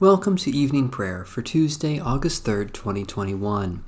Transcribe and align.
Welcome 0.00 0.36
to 0.36 0.50
evening 0.50 0.88
prayer 0.88 1.26
for 1.26 1.42
Tuesday, 1.42 2.00
August 2.00 2.46
3rd, 2.46 2.72
2021. 2.72 3.84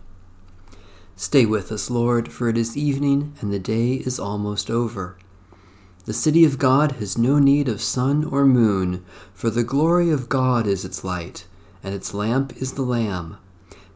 Stay 1.16 1.46
with 1.46 1.72
us, 1.72 1.88
Lord, 1.88 2.30
for 2.30 2.50
it 2.50 2.58
is 2.58 2.76
evening 2.76 3.32
and 3.40 3.50
the 3.50 3.58
day 3.58 3.94
is 3.94 4.20
almost 4.20 4.70
over. 4.70 5.16
The 6.04 6.12
city 6.12 6.44
of 6.44 6.58
God 6.58 6.92
has 7.00 7.16
no 7.16 7.38
need 7.38 7.66
of 7.66 7.80
sun 7.80 8.26
or 8.26 8.44
moon, 8.44 9.06
for 9.32 9.48
the 9.48 9.64
glory 9.64 10.10
of 10.10 10.28
God 10.28 10.66
is 10.66 10.84
its 10.84 11.02
light, 11.02 11.46
and 11.82 11.94
its 11.94 12.12
lamp 12.12 12.58
is 12.58 12.74
the 12.74 12.82
Lamb. 12.82 13.38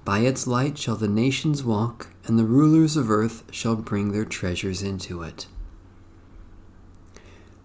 By 0.06 0.20
its 0.20 0.46
light 0.46 0.78
shall 0.78 0.96
the 0.96 1.08
nations 1.08 1.64
walk, 1.64 2.06
and 2.24 2.38
the 2.38 2.46
rulers 2.46 2.96
of 2.96 3.10
earth 3.10 3.42
shall 3.50 3.76
bring 3.76 4.12
their 4.12 4.24
treasures 4.24 4.82
into 4.82 5.20
it. 5.20 5.48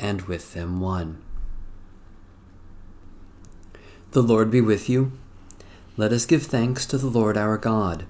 and 0.00 0.22
with 0.22 0.54
them 0.54 0.80
one. 0.80 1.22
The 4.12 4.22
Lord 4.22 4.50
be 4.50 4.60
with 4.60 4.88
you. 4.88 5.12
Let 5.96 6.12
us 6.12 6.26
give 6.26 6.44
thanks 6.44 6.86
to 6.86 6.98
the 6.98 7.06
Lord 7.06 7.36
our 7.36 7.58
God. 7.58 8.06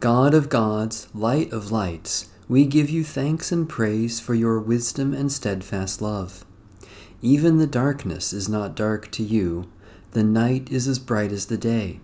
God 0.00 0.34
of 0.34 0.48
gods, 0.48 1.08
light 1.14 1.52
of 1.52 1.70
lights, 1.70 2.30
we 2.48 2.64
give 2.64 2.90
you 2.90 3.04
thanks 3.04 3.52
and 3.52 3.68
praise 3.68 4.18
for 4.18 4.34
your 4.34 4.58
wisdom 4.58 5.12
and 5.12 5.30
steadfast 5.30 6.02
love. 6.02 6.44
Even 7.22 7.58
the 7.58 7.66
darkness 7.66 8.32
is 8.32 8.48
not 8.48 8.74
dark 8.74 9.10
to 9.12 9.22
you, 9.22 9.70
the 10.12 10.24
night 10.24 10.72
is 10.72 10.88
as 10.88 10.98
bright 10.98 11.30
as 11.30 11.46
the 11.46 11.58
day. 11.58 12.00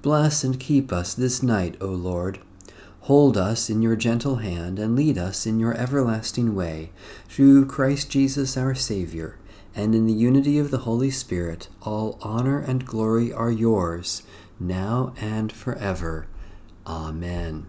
Bless 0.00 0.42
and 0.42 0.58
keep 0.58 0.90
us 0.90 1.14
this 1.14 1.42
night, 1.42 1.76
O 1.80 1.88
Lord 1.88 2.40
Hold 3.06 3.36
us 3.36 3.68
in 3.68 3.82
your 3.82 3.96
gentle 3.96 4.36
hand 4.36 4.78
and 4.78 4.94
lead 4.94 5.18
us 5.18 5.44
in 5.44 5.58
your 5.58 5.74
everlasting 5.74 6.54
way, 6.54 6.92
through 7.28 7.66
Christ 7.66 8.08
Jesus 8.08 8.56
our 8.56 8.76
Saviour, 8.76 9.38
and 9.74 9.92
in 9.92 10.06
the 10.06 10.12
unity 10.12 10.56
of 10.56 10.70
the 10.70 10.78
Holy 10.78 11.10
Spirit, 11.10 11.66
all 11.82 12.16
honor 12.22 12.60
and 12.60 12.86
glory 12.86 13.32
are 13.32 13.50
yours, 13.50 14.22
now 14.60 15.14
and 15.20 15.50
forever. 15.50 16.28
Amen. 16.86 17.66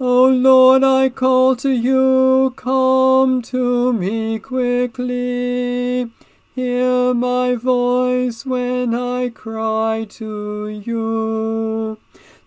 O 0.00 0.24
Lord, 0.26 0.82
I 0.82 1.10
call 1.10 1.54
to 1.56 1.70
you, 1.70 2.54
come 2.56 3.40
to 3.42 3.92
me 3.92 4.40
quickly. 4.40 6.10
Hear 6.56 7.14
my 7.14 7.54
voice 7.54 8.44
when 8.44 8.96
I 8.96 9.28
cry 9.28 10.06
to 10.10 10.66
you. 10.66 11.98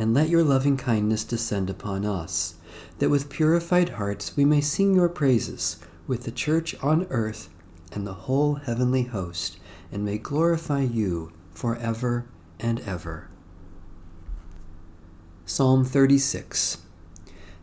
and 0.00 0.14
let 0.14 0.30
your 0.30 0.42
loving 0.42 0.78
kindness 0.78 1.24
descend 1.24 1.68
upon 1.68 2.06
us, 2.06 2.54
that 3.00 3.10
with 3.10 3.28
purified 3.28 3.90
hearts 3.90 4.34
we 4.34 4.46
may 4.46 4.60
sing 4.62 4.94
your 4.94 5.10
praises 5.10 5.76
with 6.06 6.22
the 6.22 6.30
church 6.30 6.74
on 6.82 7.06
earth 7.10 7.50
and 7.92 8.06
the 8.06 8.14
whole 8.14 8.54
heavenly 8.54 9.02
host, 9.02 9.58
and 9.92 10.02
may 10.02 10.16
glorify 10.16 10.80
you 10.80 11.30
for 11.52 11.76
ever 11.76 12.24
and 12.58 12.80
ever. 12.80 13.28
Psalm 15.44 15.84
36 15.84 16.78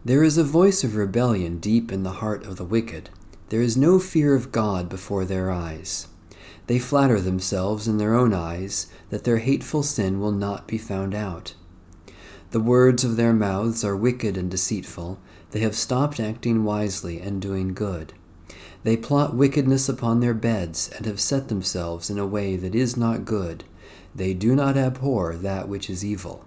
There 0.06 0.23
is 0.23 0.38
a 0.38 0.44
voice 0.44 0.83
of 0.83 0.95
rebellion 0.95 1.57
deep 1.57 1.91
in 1.91 2.03
the 2.03 2.19
heart 2.21 2.45
of 2.45 2.57
the 2.57 2.65
wicked. 2.65 3.09
There 3.50 3.63
is 3.63 3.75
no 3.75 3.97
fear 3.97 4.35
of 4.35 4.51
God 4.51 4.89
before 4.89 5.25
their 5.25 5.50
eyes. 5.50 6.07
They 6.67 6.77
flatter 6.77 7.19
themselves 7.19 7.88
in 7.88 7.97
their 7.97 8.13
own 8.13 8.31
eyes 8.31 8.91
that 9.09 9.23
their 9.23 9.39
hateful 9.39 9.81
sin 9.81 10.19
will 10.19 10.31
not 10.31 10.67
be 10.67 10.77
found 10.77 11.15
out. 11.15 11.56
The 12.51 12.59
words 12.61 13.03
of 13.03 13.17
their 13.17 13.33
mouths 13.33 13.83
are 13.83 13.95
wicked 13.95 14.38
and 14.38 14.49
deceitful. 14.49 15.19
They 15.51 15.59
have 15.59 15.75
stopped 15.75 16.19
acting 16.19 16.63
wisely 16.63 17.19
and 17.19 17.41
doing 17.41 17.73
good. 17.73 18.13
They 18.83 18.95
plot 18.95 19.35
wickedness 19.35 19.89
upon 19.89 20.19
their 20.19 20.33
beds 20.33 20.89
and 20.95 21.05
have 21.05 21.19
set 21.19 21.49
themselves 21.49 22.09
in 22.09 22.17
a 22.17 22.25
way 22.25 22.55
that 22.55 22.73
is 22.73 22.95
not 22.95 23.25
good. 23.25 23.65
They 24.15 24.33
do 24.33 24.55
not 24.55 24.77
abhor 24.77 25.35
that 25.35 25.67
which 25.67 25.89
is 25.89 26.05
evil. 26.05 26.45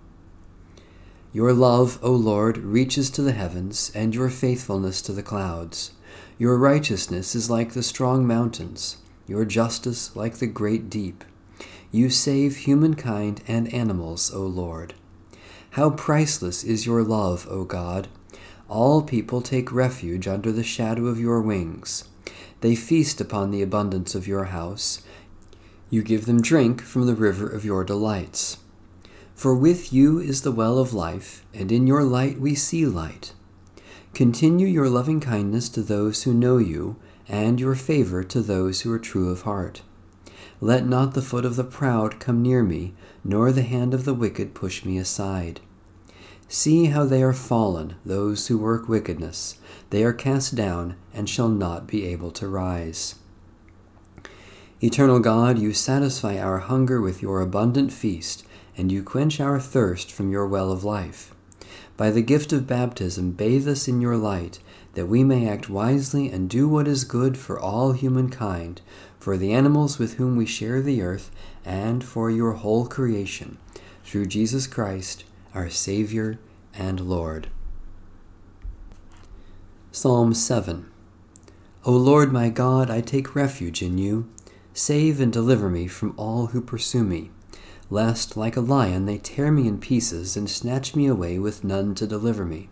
Your 1.33 1.53
love, 1.53 1.99
O 2.03 2.13
Lord, 2.13 2.59
reaches 2.59 3.11
to 3.11 3.23
the 3.23 3.33
heavens, 3.33 3.93
and 3.95 4.15
your 4.15 4.31
faithfulness 4.31 5.01
to 5.03 5.13
the 5.13 5.23
clouds. 5.23 5.93
Your 6.39 6.57
righteousness 6.57 7.35
is 7.35 7.51
like 7.51 7.73
the 7.73 7.83
strong 7.83 8.27
mountains, 8.27 8.97
your 9.29 9.45
justice 9.45 10.17
like 10.17 10.39
the 10.39 10.47
great 10.47 10.91
deep. 10.91 11.25
You 11.93 12.11
save 12.11 12.57
humankind 12.57 13.43
and 13.47 13.73
animals, 13.73 14.33
O 14.35 14.41
Lord. 14.41 14.95
How 15.75 15.91
priceless 15.91 16.65
is 16.65 16.85
your 16.85 17.05
love, 17.05 17.47
O 17.49 17.63
God! 17.63 18.09
All 18.69 19.03
people 19.03 19.41
take 19.41 19.71
refuge 19.71 20.27
under 20.27 20.51
the 20.51 20.65
shadow 20.65 21.07
of 21.07 21.21
your 21.21 21.41
wings. 21.41 22.09
They 22.61 22.75
feast 22.75 23.21
upon 23.21 23.53
the 23.53 23.63
abundance 23.63 24.17
of 24.17 24.27
your 24.27 24.47
house. 24.47 25.03
You 25.89 26.03
give 26.03 26.27
them 26.27 26.43
drink 26.43 26.83
from 26.83 27.07
the 27.07 27.15
river 27.15 27.49
of 27.49 27.65
your 27.65 27.85
delights. 27.85 28.59
For 29.37 29.55
with 29.55 29.93
you 29.93 30.19
is 30.19 30.43
the 30.43 30.51
well 30.51 30.77
of 30.77 30.93
life, 30.93 31.47
and 31.55 31.71
in 31.71 31.87
your 31.87 32.03
light 32.03 32.41
we 32.41 32.57
see 32.57 32.85
light. 32.85 33.33
Continue 34.13 34.67
your 34.67 34.89
loving 34.89 35.21
kindness 35.21 35.69
to 35.71 35.83
those 35.83 36.25
who 36.25 36.35
know 36.35 36.59
you, 36.59 36.97
and 37.29 37.61
your 37.61 37.77
favor 37.77 38.25
to 38.25 38.41
those 38.41 38.81
who 38.81 38.93
are 38.93 38.99
true 38.99 39.31
of 39.31 39.43
heart. 39.43 39.83
Let 40.61 40.87
not 40.87 41.15
the 41.15 41.23
foot 41.23 41.45
of 41.45 41.57
the 41.57 41.65
proud 41.65 42.21
come 42.21 42.43
near 42.43 42.63
me, 42.63 42.93
nor 43.25 43.51
the 43.51 43.63
hand 43.63 43.95
of 43.95 44.05
the 44.05 44.15
wicked 44.15 44.55
push 44.55 44.85
me 44.85 44.99
aside. 44.99 45.61
See 46.49 46.87
how 46.87 47.05
they 47.05 47.23
are 47.23 47.33
fallen, 47.33 47.95
those 48.05 48.49
who 48.49 48.59
work 48.59 48.89
wickedness. 48.89 49.59
They 49.91 50.05
are 50.05 50.13
cast 50.13 50.55
down, 50.55 50.97
and 51.15 51.29
shall 51.29 51.49
not 51.49 51.87
be 51.87 52.05
able 52.07 52.31
to 52.33 52.49
rise. 52.49 53.15
Eternal 54.83 55.21
God, 55.21 55.59
you 55.59 55.73
satisfy 55.73 56.39
our 56.39 56.59
hunger 56.59 57.01
with 57.01 57.23
your 57.23 57.41
abundant 57.41 57.93
feast, 57.93 58.45
and 58.77 58.91
you 58.91 59.03
quench 59.03 59.41
our 59.41 59.61
thirst 59.61 60.11
from 60.11 60.31
your 60.31 60.47
well 60.47 60.73
of 60.73 60.85
life. 60.85 61.35
By 61.97 62.11
the 62.11 62.23
gift 62.23 62.53
of 62.53 62.67
baptism, 62.67 63.33
bathe 63.33 63.69
us 63.69 63.87
in 63.87 64.01
your 64.01 64.17
light, 64.17 64.59
that 64.95 65.07
we 65.07 65.23
may 65.23 65.47
act 65.47 65.69
wisely 65.69 66.31
and 66.31 66.49
do 66.49 66.67
what 66.67 66.89
is 66.89 67.05
good 67.05 67.37
for 67.37 67.61
all 67.61 67.93
humankind, 67.93 68.81
for 69.21 69.37
the 69.37 69.53
animals 69.53 69.99
with 69.99 70.15
whom 70.15 70.35
we 70.35 70.47
share 70.47 70.81
the 70.81 71.03
earth, 71.03 71.31
and 71.65 72.03
for 72.03 72.31
your 72.31 72.55
whole 72.55 72.87
creation, 72.87 73.59
through 74.03 74.27
Jesus 74.27 74.67
Christ, 74.67 75.25
our 75.55 75.69
Savior 75.69 76.41
and 76.75 77.01
Lord. 77.01 77.49
Psalm 79.93 80.35
7 80.35 80.91
O 81.85 81.93
Lord 81.93 82.33
my 82.33 82.49
God, 82.49 82.91
I 82.91 83.01
take 83.01 83.35
refuge 83.35 83.83
in 83.83 83.99
you. 83.99 84.29
Save 84.73 85.21
and 85.21 85.33
deliver 85.33 85.69
me 85.69 85.87
from 85.87 86.15
all 86.17 86.49
who 86.49 86.61
pursue 86.61 87.03
me, 87.03 87.31
lest, 87.91 88.37
like 88.37 88.57
a 88.57 88.61
lion, 88.61 89.07
they 89.07 89.19
tear 89.19 89.51
me 89.51 89.67
in 89.67 89.79
pieces 89.79 90.37
and 90.37 90.49
snatch 90.49 90.95
me 90.95 91.07
away 91.07 91.39
with 91.39 91.65
none 91.65 91.95
to 91.97 92.07
deliver 92.07 92.45
me. 92.45 92.69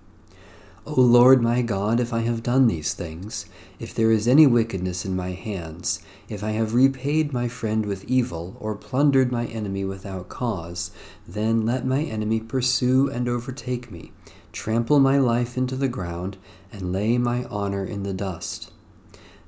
O 0.90 1.02
Lord 1.02 1.42
my 1.42 1.60
God, 1.60 2.00
if 2.00 2.14
I 2.14 2.20
have 2.20 2.42
done 2.42 2.66
these 2.66 2.94
things, 2.94 3.44
if 3.78 3.94
there 3.94 4.10
is 4.10 4.26
any 4.26 4.46
wickedness 4.46 5.04
in 5.04 5.14
my 5.14 5.32
hands, 5.32 6.00
if 6.30 6.42
I 6.42 6.52
have 6.52 6.72
repaid 6.72 7.30
my 7.30 7.46
friend 7.46 7.84
with 7.84 8.06
evil, 8.06 8.56
or 8.58 8.74
plundered 8.74 9.30
my 9.30 9.44
enemy 9.44 9.84
without 9.84 10.30
cause, 10.30 10.90
then 11.26 11.66
let 11.66 11.84
my 11.84 12.04
enemy 12.04 12.40
pursue 12.40 13.10
and 13.10 13.28
overtake 13.28 13.90
me, 13.90 14.12
trample 14.50 14.98
my 14.98 15.18
life 15.18 15.58
into 15.58 15.76
the 15.76 15.88
ground, 15.88 16.38
and 16.72 16.90
lay 16.90 17.18
my 17.18 17.44
honor 17.50 17.84
in 17.84 18.02
the 18.02 18.14
dust. 18.14 18.72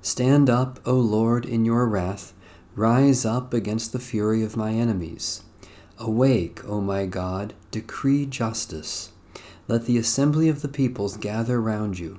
Stand 0.02 0.50
up, 0.50 0.78
O 0.84 0.92
Lord, 0.92 1.46
in 1.46 1.64
your 1.64 1.86
wrath, 1.86 2.34
rise 2.74 3.24
up 3.24 3.54
against 3.54 3.94
the 3.94 3.98
fury 3.98 4.42
of 4.42 4.58
my 4.58 4.72
enemies. 4.72 5.42
Awake, 5.96 6.62
O 6.68 6.82
my 6.82 7.06
God, 7.06 7.54
decree 7.70 8.26
justice. 8.26 9.12
Let 9.70 9.84
the 9.86 9.98
assembly 9.98 10.48
of 10.48 10.62
the 10.62 10.68
peoples 10.68 11.16
gather 11.16 11.60
round 11.60 11.96
you. 11.96 12.18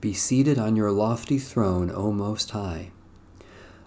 Be 0.00 0.14
seated 0.14 0.58
on 0.58 0.76
your 0.76 0.90
lofty 0.90 1.38
throne, 1.38 1.92
O 1.94 2.10
Most 2.10 2.52
High. 2.52 2.90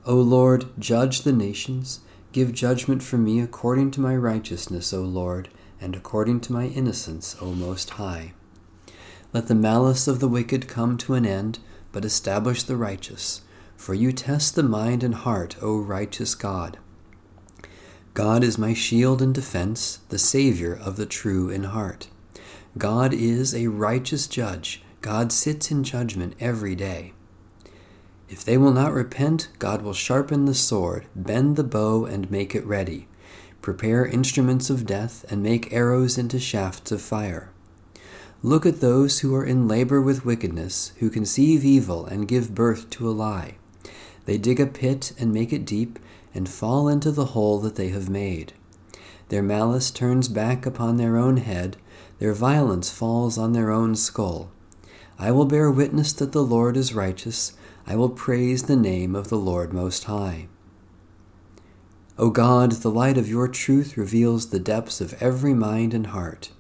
O 0.05 0.13
Lord, 0.13 0.67
judge 0.77 1.23
the 1.23 1.33
nations. 1.33 2.01
Give 2.33 2.53
judgment 2.53 3.01
for 3.01 3.17
me 3.17 3.39
according 3.39 3.89
to 3.91 3.99
my 3.99 4.15
righteousness, 4.15 4.93
O 4.93 5.01
Lord, 5.01 5.49
and 5.81 5.95
according 5.95 6.41
to 6.41 6.53
my 6.53 6.67
innocence, 6.67 7.35
O 7.41 7.51
Most 7.53 7.89
High. 7.89 8.33
Let 9.33 9.47
the 9.47 9.55
malice 9.55 10.07
of 10.07 10.19
the 10.19 10.27
wicked 10.27 10.67
come 10.67 10.95
to 10.99 11.15
an 11.15 11.25
end, 11.25 11.57
but 11.91 12.05
establish 12.05 12.61
the 12.61 12.77
righteous. 12.77 13.41
For 13.75 13.95
you 13.95 14.11
test 14.11 14.53
the 14.53 14.61
mind 14.61 15.03
and 15.03 15.15
heart, 15.15 15.55
O 15.63 15.79
righteous 15.79 16.35
God. 16.35 16.77
God 18.13 18.43
is 18.43 18.59
my 18.59 18.75
shield 18.75 19.19
and 19.19 19.33
defense, 19.33 19.97
the 20.09 20.19
Savior 20.19 20.75
of 20.75 20.95
the 20.95 21.07
true 21.07 21.49
in 21.49 21.63
heart. 21.63 22.07
God 22.77 23.13
is 23.13 23.55
a 23.55 23.67
righteous 23.67 24.27
judge. 24.27 24.83
God 25.01 25.31
sits 25.31 25.71
in 25.71 25.83
judgment 25.83 26.35
every 26.39 26.75
day. 26.75 27.13
If 28.29 28.45
they 28.45 28.57
will 28.57 28.71
not 28.71 28.93
repent, 28.93 29.49
God 29.57 29.81
will 29.81 29.93
sharpen 29.93 30.45
the 30.45 30.53
sword, 30.53 31.07
bend 31.15 31.55
the 31.55 31.63
bow, 31.63 32.05
and 32.05 32.29
make 32.29 32.53
it 32.53 32.65
ready, 32.65 33.07
prepare 33.61 34.05
instruments 34.05 34.69
of 34.69 34.85
death, 34.85 35.25
and 35.31 35.41
make 35.41 35.73
arrows 35.73 36.17
into 36.17 36.39
shafts 36.39 36.91
of 36.91 37.01
fire. 37.01 37.49
Look 38.43 38.67
at 38.67 38.81
those 38.81 39.19
who 39.19 39.33
are 39.35 39.43
in 39.43 39.67
labor 39.67 39.99
with 39.99 40.23
wickedness, 40.23 40.93
who 40.99 41.09
conceive 41.09 41.65
evil 41.65 42.05
and 42.05 42.27
give 42.27 42.53
birth 42.53 42.89
to 42.91 43.09
a 43.09 43.11
lie. 43.11 43.55
They 44.25 44.37
dig 44.37 44.59
a 44.59 44.67
pit 44.67 45.11
and 45.17 45.33
make 45.33 45.51
it 45.51 45.65
deep, 45.65 45.97
and 46.35 46.47
fall 46.47 46.87
into 46.87 47.11
the 47.11 47.25
hole 47.25 47.59
that 47.61 47.75
they 47.75 47.89
have 47.89 48.09
made. 48.09 48.53
Their 49.29 49.41
malice 49.43 49.89
turns 49.89 50.27
back 50.27 50.67
upon 50.67 50.97
their 50.97 51.17
own 51.17 51.37
head 51.37 51.77
their 52.19 52.33
violence 52.33 52.89
falls 52.89 53.37
on 53.37 53.53
their 53.53 53.71
own 53.71 53.95
skull. 53.95 54.51
I 55.17 55.31
will 55.31 55.45
bear 55.45 55.71
witness 55.71 56.13
that 56.13 56.31
the 56.31 56.43
Lord 56.43 56.77
is 56.77 56.93
righteous. 56.93 57.53
I 57.87 57.95
will 57.95 58.09
praise 58.09 58.63
the 58.63 58.75
name 58.75 59.15
of 59.15 59.29
the 59.29 59.37
Lord 59.37 59.73
Most 59.73 60.03
High. 60.03 60.47
O 62.17 62.29
God, 62.29 62.73
the 62.73 62.91
light 62.91 63.17
of 63.17 63.29
your 63.29 63.47
truth 63.47 63.95
reveals 63.95 64.49
the 64.49 64.59
depths 64.59 64.99
of 64.99 65.21
every 65.21 65.53
mind 65.53 65.93
and 65.93 66.07
heart. 66.07 66.51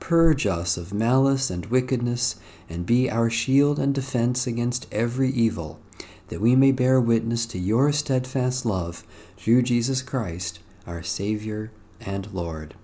Purge 0.00 0.46
us 0.46 0.76
of 0.76 0.94
malice 0.94 1.50
and 1.50 1.66
wickedness, 1.66 2.36
and 2.68 2.86
be 2.86 3.10
our 3.10 3.28
shield 3.28 3.78
and 3.78 3.94
defense 3.94 4.46
against 4.46 4.92
every 4.92 5.30
evil, 5.30 5.80
that 6.28 6.40
we 6.40 6.56
may 6.56 6.72
bear 6.72 7.00
witness 7.00 7.44
to 7.46 7.58
your 7.58 7.92
steadfast 7.92 8.64
love 8.64 9.04
through 9.36 9.62
Jesus 9.62 10.00
Christ, 10.00 10.60
our 10.86 11.02
Savior 11.02 11.70
and 12.00 12.32
Lord. 12.32 12.74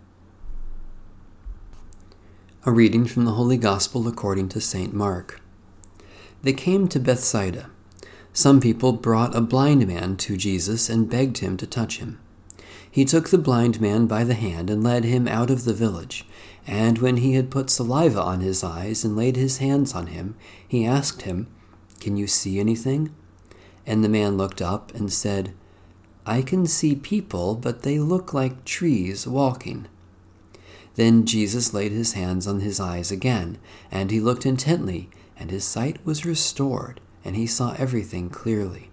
A 2.67 2.71
reading 2.71 3.07
from 3.07 3.25
the 3.25 3.33
Holy 3.33 3.57
Gospel 3.57 4.07
according 4.07 4.51
to 4.51 4.61
St. 4.61 4.93
Mark. 4.93 5.41
They 6.43 6.53
came 6.53 6.89
to 6.89 7.01
Bethsaida. 7.01 7.71
Some 8.35 8.61
people 8.61 8.93
brought 8.93 9.35
a 9.35 9.41
blind 9.41 9.87
man 9.87 10.19
to 10.19 10.37
Jesus 10.37 10.91
and 10.91 11.09
begged 11.09 11.39
him 11.39 11.57
to 11.57 11.67
touch 11.67 12.01
him. 12.01 12.21
He 12.91 13.07
took 13.07 13.31
the 13.31 13.39
blind 13.39 13.81
man 13.81 14.07
by 14.07 14.25
the 14.25 14.35
hand 14.35 14.69
and 14.69 14.85
led 14.85 15.05
him 15.05 15.27
out 15.27 15.49
of 15.49 15.65
the 15.65 15.73
village. 15.73 16.27
And 16.67 16.99
when 16.99 17.17
he 17.17 17.33
had 17.33 17.51
put 17.51 17.71
saliva 17.71 18.21
on 18.21 18.41
his 18.41 18.63
eyes 18.63 19.07
and 19.07 19.17
laid 19.17 19.37
his 19.37 19.57
hands 19.57 19.95
on 19.95 20.09
him, 20.09 20.37
he 20.69 20.85
asked 20.85 21.23
him, 21.23 21.47
Can 21.99 22.19
you 22.19 22.27
see 22.27 22.61
anything? 22.61 23.15
And 23.87 24.05
the 24.05 24.11
man 24.11 24.37
looked 24.37 24.61
up 24.61 24.95
and 24.95 25.11
said, 25.11 25.55
I 26.27 26.43
can 26.43 26.67
see 26.67 26.95
people, 26.95 27.55
but 27.55 27.85
they 27.85 27.99
look 27.99 28.35
like 28.35 28.67
trees 28.67 29.27
walking. 29.27 29.87
Then 30.97 31.25
Jesus 31.25 31.73
laid 31.73 31.93
his 31.93 32.15
hands 32.15 32.47
on 32.47 32.61
his 32.61 32.81
eyes 32.81 33.11
again, 33.11 33.59
and 33.91 34.11
he 34.11 34.21
looked 34.21 34.45
intently, 34.45 35.09
and 35.37 35.51
his 35.51 35.65
sight 35.65 36.05
was 36.05 36.27
restored, 36.27 37.01
and 37.25 37.37
he 37.37 37.47
saw 37.47 37.75
everything 37.79 38.29
clearly. 38.29 38.91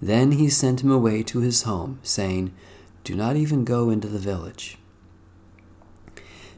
Then 0.00 0.32
he 0.32 0.48
sent 0.48 0.82
him 0.82 0.90
away 0.90 1.22
to 1.24 1.40
his 1.40 1.62
home, 1.62 1.98
saying, 2.02 2.52
Do 3.04 3.14
not 3.14 3.36
even 3.36 3.64
go 3.64 3.90
into 3.90 4.08
the 4.08 4.18
village. 4.18 4.78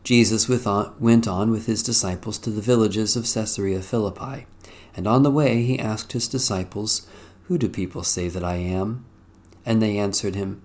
Jesus 0.03 0.49
went 0.49 1.29
on 1.29 1.51
with 1.51 1.67
his 1.67 1.83
disciples 1.83 2.39
to 2.39 2.51
the 2.51 2.63
villages 2.63 3.17
of 3.17 3.33
Caesarea 3.33 3.83
Philippi, 3.83 4.47
and 4.97 5.07
on 5.07 5.23
the 5.23 5.31
way 5.31 5.63
he 5.63 5.79
asked 5.79 6.13
his 6.13 6.29
disciples, 6.29 7.07
Who 7.45 7.59
do 7.59 7.69
people 7.69 8.03
say 8.03 8.29
that 8.29 8.45
I 8.45 8.57
am? 8.57 9.05
And 9.67 9.83
they 9.83 9.99
answered 9.99 10.35
him, 10.35 10.63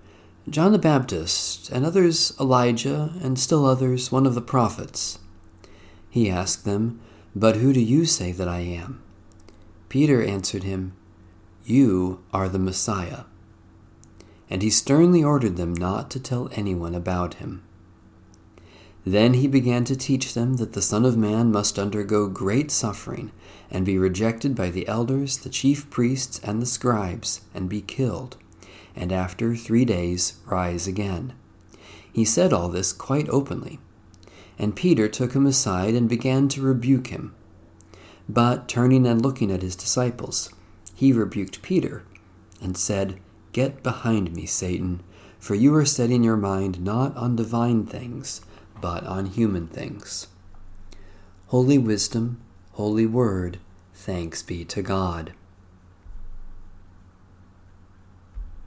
John 0.47 0.73
the 0.73 0.77
Baptist, 0.77 1.71
and 1.71 1.83
others 1.83 2.31
Elijah, 2.39 3.13
and 3.19 3.39
still 3.39 3.65
others 3.65 4.11
one 4.11 4.27
of 4.27 4.35
the 4.35 4.41
prophets. 4.41 5.17
He 6.07 6.29
asked 6.29 6.65
them, 6.65 6.99
But 7.35 7.55
who 7.55 7.73
do 7.73 7.79
you 7.79 8.05
say 8.05 8.31
that 8.31 8.47
I 8.47 8.59
am? 8.59 9.01
Peter 9.89 10.23
answered 10.23 10.61
him, 10.61 10.93
You 11.65 12.19
are 12.31 12.47
the 12.47 12.59
Messiah. 12.59 13.23
And 14.47 14.61
he 14.61 14.69
sternly 14.69 15.23
ordered 15.23 15.57
them 15.57 15.73
not 15.73 16.11
to 16.11 16.19
tell 16.19 16.49
anyone 16.51 16.93
about 16.93 17.35
him. 17.35 17.63
Then 19.03 19.33
he 19.33 19.47
began 19.47 19.83
to 19.85 19.95
teach 19.95 20.35
them 20.35 20.57
that 20.57 20.73
the 20.73 20.81
Son 20.81 21.05
of 21.05 21.17
Man 21.17 21.51
must 21.51 21.79
undergo 21.79 22.27
great 22.27 22.69
suffering, 22.69 23.31
and 23.71 23.83
be 23.83 23.97
rejected 23.97 24.53
by 24.53 24.69
the 24.69 24.87
elders, 24.87 25.39
the 25.39 25.49
chief 25.49 25.89
priests, 25.89 26.39
and 26.43 26.61
the 26.61 26.67
scribes, 26.67 27.41
and 27.55 27.67
be 27.67 27.81
killed 27.81 28.37
and 28.95 29.11
after 29.11 29.55
three 29.55 29.85
days 29.85 30.39
rise 30.45 30.87
again. 30.87 31.33
He 32.11 32.23
said 32.23 32.53
all 32.53 32.69
this 32.69 32.93
quite 32.93 33.27
openly. 33.29 33.79
And 34.57 34.75
Peter 34.75 35.09
took 35.09 35.33
him 35.33 35.45
aside 35.45 35.95
and 35.95 36.07
began 36.07 36.47
to 36.49 36.61
rebuke 36.61 37.07
him. 37.07 37.35
But 38.29 38.67
turning 38.67 39.05
and 39.05 39.21
looking 39.21 39.51
at 39.51 39.61
his 39.61 39.75
disciples, 39.75 40.49
he 40.95 41.11
rebuked 41.11 41.61
Peter 41.61 42.03
and 42.61 42.77
said, 42.77 43.19
Get 43.51 43.83
behind 43.83 44.33
me, 44.33 44.45
Satan, 44.45 45.03
for 45.39 45.55
you 45.55 45.75
are 45.75 45.85
setting 45.85 46.23
your 46.23 46.37
mind 46.37 46.81
not 46.81 47.15
on 47.17 47.35
divine 47.35 47.85
things, 47.85 48.41
but 48.81 49.05
on 49.05 49.25
human 49.25 49.67
things. 49.67 50.27
Holy 51.47 51.77
wisdom, 51.77 52.39
holy 52.71 53.05
word, 53.05 53.59
thanks 53.93 54.41
be 54.41 54.65
to 54.65 54.81
God. 54.81 55.33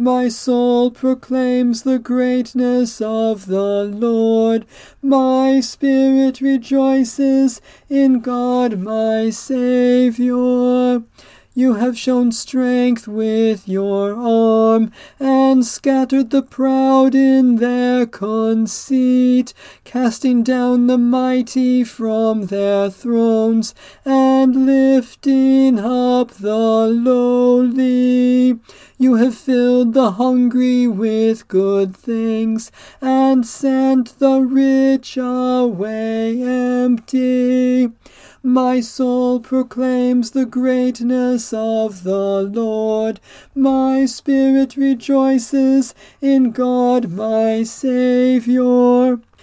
My 0.00 0.28
soul 0.28 0.92
proclaims 0.92 1.82
the 1.82 1.98
greatness 1.98 3.00
of 3.00 3.46
the 3.46 3.82
Lord. 3.82 4.64
My 5.02 5.58
spirit 5.58 6.40
rejoices 6.40 7.60
in 7.88 8.20
God 8.20 8.78
my 8.78 9.30
Saviour. 9.30 11.02
You 11.52 11.74
have 11.74 11.98
shown 11.98 12.30
strength 12.30 13.08
with 13.08 13.68
your 13.68 14.14
arm, 14.14 14.92
and 15.18 15.66
scattered 15.66 16.30
the 16.30 16.42
proud 16.42 17.16
in 17.16 17.56
their 17.56 18.06
conceit, 18.06 19.52
casting 19.82 20.44
down 20.44 20.86
the 20.86 20.98
mighty 20.98 21.82
from 21.82 22.42
their 22.42 22.88
thrones, 22.88 23.74
and 24.04 24.64
lifting 24.64 25.80
up 25.80 26.30
the 26.34 26.86
lowly. 26.86 28.60
You 29.00 29.14
have 29.14 29.36
filled 29.36 29.94
the 29.94 30.10
hungry 30.12 30.88
with 30.88 31.46
good 31.46 31.96
things, 31.96 32.72
and 33.00 33.46
sent 33.46 34.18
the 34.18 34.40
rich 34.40 35.16
away 35.16 36.42
empty. 36.42 37.92
My 38.42 38.80
soul 38.80 39.38
proclaims 39.38 40.32
the 40.32 40.46
greatness 40.46 41.52
of 41.52 42.02
the 42.02 42.42
Lord. 42.42 43.20
My 43.54 44.04
spirit 44.04 44.76
rejoices 44.76 45.94
in 46.20 46.50
God 46.50 47.12
my 47.12 47.62
Saviour. 47.62 49.20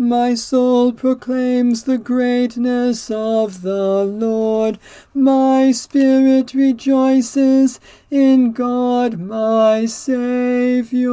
My 0.00 0.34
soul 0.34 0.92
proclaims 0.94 1.82
the 1.82 1.98
greatness 1.98 3.10
of 3.10 3.60
the 3.60 4.02
Lord. 4.02 4.78
My 5.12 5.72
spirit 5.72 6.54
rejoices 6.54 7.78
in 8.10 8.52
God 8.52 9.20
my 9.20 9.84
Saviour. 9.84 11.10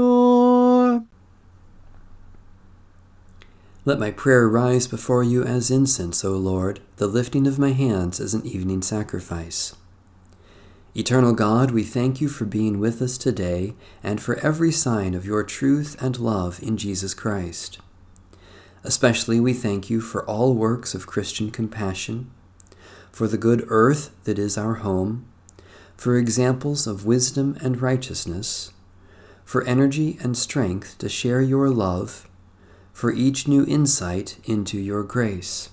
Let 3.84 4.00
my 4.00 4.12
prayer 4.12 4.48
rise 4.48 4.88
before 4.88 5.22
you 5.22 5.44
as 5.44 5.70
incense, 5.70 6.24
O 6.24 6.38
Lord, 6.38 6.80
the 6.96 7.08
lifting 7.08 7.46
of 7.46 7.60
my 7.60 7.74
hands 7.74 8.22
as 8.22 8.34
an 8.34 8.46
evening 8.46 8.82
sacrifice. 8.82 9.76
Eternal 10.96 11.34
God, 11.34 11.72
we 11.72 11.84
thank 11.84 12.22
you 12.22 12.30
for 12.30 12.46
being 12.46 12.80
with 12.80 13.02
us 13.02 13.18
today 13.18 13.76
and 14.02 14.22
for 14.22 14.36
every 14.36 14.72
sign 14.72 15.14
of 15.14 15.26
your 15.26 15.44
truth 15.44 16.02
and 16.02 16.18
love 16.18 16.64
in 16.64 16.78
Jesus 16.78 17.14
Christ. 17.14 17.80
Especially 18.88 19.38
we 19.38 19.52
thank 19.52 19.90
you 19.90 20.00
for 20.00 20.24
all 20.24 20.56
works 20.56 20.96
of 20.96 21.08
Christian 21.08 21.52
compassion, 21.52 22.32
for 23.12 23.28
the 23.28 23.38
good 23.38 23.66
earth 23.68 24.12
that 24.24 24.40
is 24.40 24.58
our 24.58 24.76
home, 24.76 25.28
for 25.98 26.16
examples 26.16 26.88
of 26.88 27.06
wisdom 27.06 27.58
and 27.62 27.82
righteousness, 27.82 28.72
for 29.44 29.62
energy 29.66 30.18
and 30.22 30.38
strength 30.38 30.98
to 31.00 31.10
share 31.10 31.42
your 31.42 31.70
love, 31.70 32.30
for 32.94 33.12
each 33.12 33.46
new 33.46 33.66
insight 33.66 34.38
into 34.46 34.80
your 34.80 35.04
grace. 35.04 35.70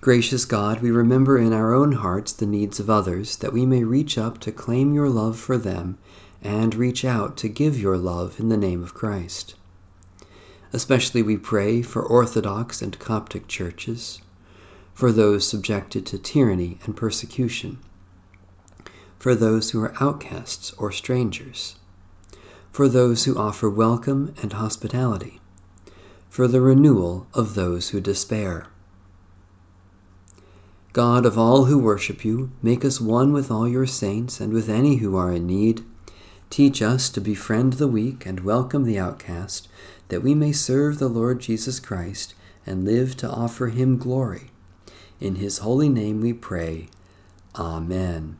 Gracious 0.00 0.46
God, 0.46 0.80
we 0.80 0.90
remember 0.90 1.36
in 1.36 1.52
our 1.52 1.74
own 1.74 1.92
hearts 1.92 2.32
the 2.32 2.46
needs 2.46 2.80
of 2.80 2.88
others, 2.88 3.36
that 3.36 3.52
we 3.52 3.66
may 3.66 3.84
reach 3.84 4.16
up 4.16 4.38
to 4.40 4.52
claim 4.52 4.94
your 4.94 5.10
love 5.10 5.38
for 5.38 5.58
them 5.58 5.98
and 6.40 6.74
reach 6.74 7.04
out 7.04 7.36
to 7.36 7.48
give 7.50 7.78
your 7.78 7.98
love 7.98 8.40
in 8.40 8.48
the 8.48 8.56
name 8.56 8.82
of 8.82 8.94
Christ. 8.94 9.54
Especially 10.72 11.22
we 11.22 11.36
pray 11.36 11.82
for 11.82 12.02
Orthodox 12.02 12.80
and 12.80 12.98
Coptic 12.98 13.46
churches, 13.46 14.22
for 14.94 15.12
those 15.12 15.46
subjected 15.46 16.06
to 16.06 16.18
tyranny 16.18 16.78
and 16.84 16.96
persecution, 16.96 17.78
for 19.18 19.34
those 19.34 19.70
who 19.70 19.82
are 19.82 19.94
outcasts 20.00 20.72
or 20.72 20.90
strangers, 20.90 21.76
for 22.70 22.88
those 22.88 23.24
who 23.24 23.36
offer 23.36 23.68
welcome 23.68 24.34
and 24.40 24.54
hospitality, 24.54 25.40
for 26.30 26.48
the 26.48 26.62
renewal 26.62 27.26
of 27.34 27.54
those 27.54 27.90
who 27.90 28.00
despair. 28.00 28.66
God 30.94 31.26
of 31.26 31.38
all 31.38 31.66
who 31.66 31.78
worship 31.78 32.24
you, 32.24 32.50
make 32.62 32.82
us 32.82 33.00
one 33.00 33.32
with 33.34 33.50
all 33.50 33.68
your 33.68 33.86
saints 33.86 34.40
and 34.40 34.52
with 34.52 34.70
any 34.70 34.96
who 34.96 35.16
are 35.16 35.32
in 35.32 35.46
need. 35.46 35.84
Teach 36.52 36.82
us 36.82 37.08
to 37.08 37.18
befriend 37.22 37.72
the 37.72 37.88
weak 37.88 38.26
and 38.26 38.40
welcome 38.40 38.84
the 38.84 38.98
outcast 38.98 39.68
that 40.08 40.22
we 40.22 40.34
may 40.34 40.52
serve 40.52 40.98
the 40.98 41.08
Lord 41.08 41.40
Jesus 41.40 41.80
Christ 41.80 42.34
and 42.66 42.84
live 42.84 43.16
to 43.16 43.30
offer 43.30 43.68
him 43.68 43.96
glory. 43.96 44.50
In 45.18 45.36
his 45.36 45.58
holy 45.64 45.88
name 45.88 46.20
we 46.20 46.34
pray. 46.34 46.88
Amen. 47.56 48.36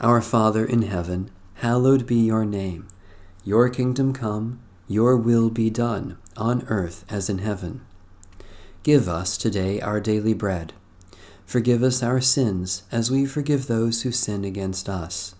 Our 0.00 0.20
Father 0.20 0.66
in 0.66 0.82
heaven, 0.82 1.30
hallowed 1.54 2.08
be 2.08 2.16
your 2.16 2.44
name. 2.44 2.88
Your 3.44 3.68
kingdom 3.68 4.12
come, 4.12 4.58
your 4.88 5.16
will 5.16 5.48
be 5.48 5.70
done, 5.70 6.18
on 6.36 6.66
earth 6.66 7.04
as 7.08 7.30
in 7.30 7.38
heaven. 7.38 7.82
Give 8.82 9.08
us 9.08 9.38
today 9.38 9.80
our 9.80 10.00
daily 10.00 10.34
bread. 10.34 10.72
Forgive 11.46 11.84
us 11.84 12.02
our 12.02 12.20
sins 12.20 12.82
as 12.90 13.12
we 13.12 13.26
forgive 13.26 13.68
those 13.68 14.02
who 14.02 14.10
sin 14.10 14.44
against 14.44 14.88
us. 14.88 15.36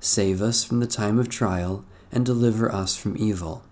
Save 0.00 0.40
us 0.40 0.64
from 0.64 0.80
the 0.80 0.86
time 0.86 1.18
of 1.18 1.28
trial 1.28 1.84
and 2.10 2.24
deliver 2.24 2.72
us 2.72 2.96
from 2.96 3.16
evil. 3.18 3.62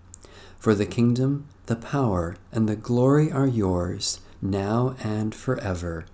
For 0.59 0.75
the 0.75 0.85
kingdom, 0.85 1.47
the 1.65 1.75
power, 1.75 2.35
and 2.51 2.69
the 2.69 2.75
glory 2.75 3.31
are 3.31 3.47
yours, 3.47 4.21
now 4.41 4.95
and 5.03 5.33
forever. 5.33 6.05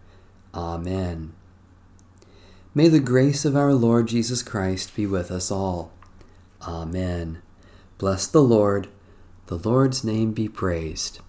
Amen. 0.53 1.33
May 2.73 2.87
the 2.87 2.99
grace 2.99 3.45
of 3.45 3.55
our 3.55 3.73
Lord 3.73 4.07
Jesus 4.07 4.41
Christ 4.41 4.95
be 4.95 5.05
with 5.05 5.31
us 5.31 5.51
all. 5.51 5.91
Amen. 6.61 7.41
Bless 7.97 8.27
the 8.27 8.41
Lord. 8.41 8.87
The 9.47 9.57
Lord's 9.57 10.03
name 10.03 10.31
be 10.31 10.47
praised. 10.47 11.19